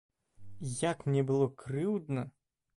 Як 0.91 1.05
мне 1.11 1.21
было 1.29 1.51
крыўдна. 1.63 2.29